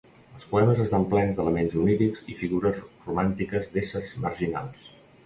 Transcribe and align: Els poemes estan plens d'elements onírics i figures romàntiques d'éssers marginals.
Els 0.35 0.45
poemes 0.51 0.79
estan 0.85 1.03
plens 1.11 1.35
d'elements 1.39 1.75
onírics 1.81 2.23
i 2.33 2.37
figures 2.39 2.79
romàntiques 3.11 3.71
d'éssers 3.77 4.15
marginals. 4.25 4.89